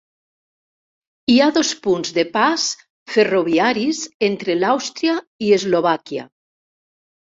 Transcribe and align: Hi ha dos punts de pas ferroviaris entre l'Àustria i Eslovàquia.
Hi 1.31 1.35
ha 1.39 1.49
dos 1.57 1.73
punts 1.83 2.13
de 2.15 2.23
pas 2.39 2.65
ferroviaris 3.17 4.01
entre 4.29 4.57
l'Àustria 4.63 5.15
i 5.49 5.53
Eslovàquia. 5.59 6.27